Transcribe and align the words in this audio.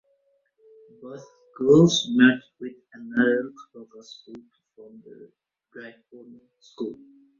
Both 0.99 1.27
schools 1.53 2.07
merged 2.09 2.43
with 2.59 2.73
another 2.93 3.51
local 3.75 4.01
school 4.01 4.33
to 4.33 4.59
form 4.75 5.03
The 5.05 5.31
Gryphon 5.71 6.41
School. 6.59 6.97